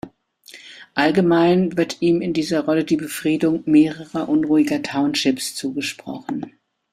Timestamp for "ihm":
2.01-2.21